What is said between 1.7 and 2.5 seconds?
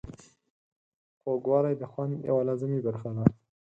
د خوند یوه